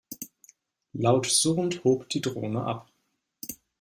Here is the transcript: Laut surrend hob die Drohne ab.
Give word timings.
Laut 0.95 1.25
surrend 1.27 1.83
hob 1.83 2.09
die 2.09 2.21
Drohne 2.21 2.63
ab. 2.63 2.87